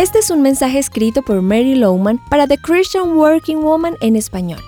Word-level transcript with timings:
Este 0.00 0.18
es 0.20 0.30
un 0.30 0.40
mensaje 0.40 0.78
escrito 0.78 1.20
por 1.20 1.42
Mary 1.42 1.74
Lowman 1.74 2.18
para 2.30 2.46
The 2.46 2.56
Christian 2.56 3.18
Working 3.18 3.60
Woman 3.60 3.96
en 4.00 4.16
español. 4.16 4.62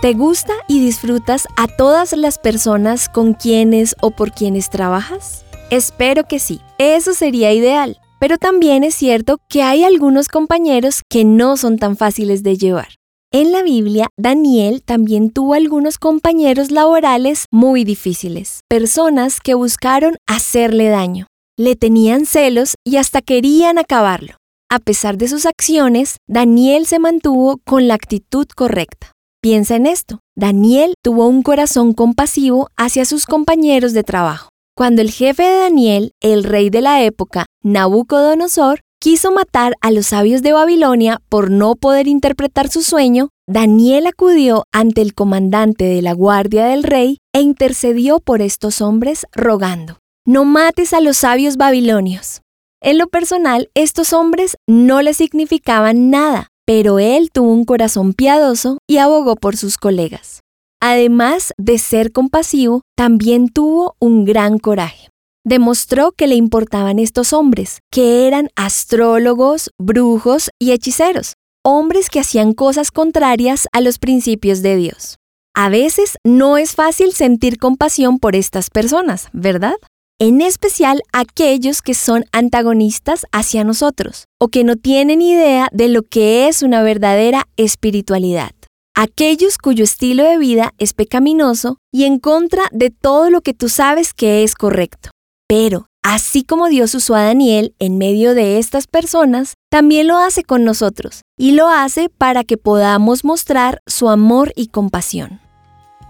¿Te 0.00 0.14
gusta 0.14 0.54
y 0.68 0.80
disfrutas 0.80 1.46
a 1.58 1.68
todas 1.68 2.14
las 2.14 2.38
personas 2.38 3.10
con 3.10 3.34
quienes 3.34 3.94
o 4.00 4.10
por 4.10 4.32
quienes 4.32 4.70
trabajas? 4.70 5.44
Espero 5.68 6.24
que 6.24 6.38
sí, 6.38 6.62
eso 6.78 7.12
sería 7.12 7.52
ideal. 7.52 7.98
Pero 8.20 8.38
también 8.38 8.82
es 8.82 8.94
cierto 8.94 9.36
que 9.50 9.62
hay 9.62 9.84
algunos 9.84 10.28
compañeros 10.28 11.02
que 11.10 11.26
no 11.26 11.58
son 11.58 11.76
tan 11.76 11.98
fáciles 11.98 12.42
de 12.42 12.56
llevar. 12.56 12.88
En 13.32 13.52
la 13.52 13.62
Biblia, 13.62 14.08
Daniel 14.16 14.82
también 14.82 15.30
tuvo 15.30 15.52
algunos 15.52 15.98
compañeros 15.98 16.70
laborales 16.70 17.44
muy 17.50 17.84
difíciles, 17.84 18.60
personas 18.66 19.40
que 19.42 19.52
buscaron 19.52 20.16
hacerle 20.26 20.88
daño, 20.88 21.26
le 21.58 21.76
tenían 21.76 22.24
celos 22.24 22.76
y 22.82 22.96
hasta 22.96 23.20
querían 23.20 23.76
acabarlo. 23.76 24.39
A 24.72 24.78
pesar 24.78 25.18
de 25.18 25.26
sus 25.26 25.46
acciones, 25.46 26.18
Daniel 26.28 26.86
se 26.86 27.00
mantuvo 27.00 27.58
con 27.64 27.88
la 27.88 27.94
actitud 27.94 28.46
correcta. 28.54 29.10
Piensa 29.42 29.74
en 29.74 29.84
esto, 29.84 30.20
Daniel 30.36 30.94
tuvo 31.02 31.26
un 31.26 31.42
corazón 31.42 31.92
compasivo 31.92 32.68
hacia 32.76 33.04
sus 33.04 33.26
compañeros 33.26 33.94
de 33.94 34.04
trabajo. 34.04 34.48
Cuando 34.76 35.02
el 35.02 35.10
jefe 35.10 35.42
de 35.42 35.56
Daniel, 35.56 36.12
el 36.20 36.44
rey 36.44 36.70
de 36.70 36.82
la 36.82 37.02
época, 37.02 37.46
Nabucodonosor, 37.64 38.78
quiso 39.00 39.32
matar 39.32 39.74
a 39.80 39.90
los 39.90 40.06
sabios 40.06 40.40
de 40.40 40.52
Babilonia 40.52 41.20
por 41.28 41.50
no 41.50 41.74
poder 41.74 42.06
interpretar 42.06 42.68
su 42.68 42.82
sueño, 42.82 43.30
Daniel 43.48 44.06
acudió 44.06 44.62
ante 44.72 45.02
el 45.02 45.14
comandante 45.14 45.86
de 45.86 46.00
la 46.00 46.12
guardia 46.12 46.66
del 46.66 46.84
rey 46.84 47.18
e 47.34 47.40
intercedió 47.40 48.20
por 48.20 48.40
estos 48.40 48.80
hombres 48.80 49.26
rogando, 49.32 49.98
no 50.24 50.44
mates 50.44 50.92
a 50.92 51.00
los 51.00 51.16
sabios 51.16 51.56
babilonios. 51.56 52.42
En 52.82 52.98
lo 52.98 53.08
personal, 53.08 53.70
estos 53.74 54.12
hombres 54.12 54.56
no 54.66 55.02
le 55.02 55.14
significaban 55.14 56.10
nada, 56.10 56.48
pero 56.66 56.98
él 56.98 57.30
tuvo 57.32 57.52
un 57.52 57.64
corazón 57.64 58.12
piadoso 58.14 58.78
y 58.88 58.98
abogó 58.98 59.36
por 59.36 59.56
sus 59.56 59.76
colegas. 59.76 60.40
Además 60.80 61.52
de 61.58 61.78
ser 61.78 62.10
compasivo, 62.10 62.82
también 62.96 63.48
tuvo 63.48 63.94
un 64.00 64.24
gran 64.24 64.58
coraje 64.58 65.10
demostró 65.44 66.12
que 66.12 66.26
le 66.26 66.34
importaban 66.34 66.98
estos 66.98 67.32
hombres, 67.32 67.80
que 67.90 68.26
eran 68.26 68.48
astrólogos, 68.56 69.70
brujos 69.78 70.50
y 70.58 70.72
hechiceros, 70.72 71.34
hombres 71.64 72.10
que 72.10 72.20
hacían 72.20 72.52
cosas 72.52 72.90
contrarias 72.90 73.66
a 73.72 73.80
los 73.80 73.98
principios 73.98 74.62
de 74.62 74.76
Dios. 74.76 75.16
A 75.54 75.68
veces 75.68 76.16
no 76.24 76.56
es 76.56 76.74
fácil 76.74 77.12
sentir 77.12 77.58
compasión 77.58 78.18
por 78.18 78.36
estas 78.36 78.70
personas, 78.70 79.28
¿verdad? 79.32 79.74
En 80.22 80.42
especial 80.42 81.00
aquellos 81.14 81.80
que 81.80 81.94
son 81.94 82.26
antagonistas 82.30 83.24
hacia 83.32 83.64
nosotros 83.64 84.26
o 84.38 84.48
que 84.48 84.64
no 84.64 84.76
tienen 84.76 85.22
idea 85.22 85.68
de 85.72 85.88
lo 85.88 86.02
que 86.02 86.46
es 86.46 86.62
una 86.62 86.82
verdadera 86.82 87.48
espiritualidad. 87.56 88.50
Aquellos 88.94 89.56
cuyo 89.56 89.82
estilo 89.82 90.24
de 90.24 90.36
vida 90.36 90.74
es 90.76 90.92
pecaminoso 90.92 91.78
y 91.90 92.04
en 92.04 92.18
contra 92.18 92.64
de 92.70 92.90
todo 92.90 93.30
lo 93.30 93.40
que 93.40 93.54
tú 93.54 93.70
sabes 93.70 94.12
que 94.12 94.44
es 94.44 94.54
correcto. 94.54 95.08
Pero, 95.48 95.86
así 96.04 96.44
como 96.44 96.68
Dios 96.68 96.94
usó 96.94 97.14
a 97.14 97.24
Daniel 97.24 97.74
en 97.78 97.96
medio 97.96 98.34
de 98.34 98.58
estas 98.58 98.86
personas, 98.86 99.54
también 99.70 100.06
lo 100.06 100.18
hace 100.18 100.44
con 100.44 100.64
nosotros, 100.64 101.22
y 101.38 101.52
lo 101.52 101.68
hace 101.68 102.10
para 102.10 102.44
que 102.44 102.58
podamos 102.58 103.24
mostrar 103.24 103.80
su 103.86 104.10
amor 104.10 104.52
y 104.54 104.66
compasión. 104.66 105.40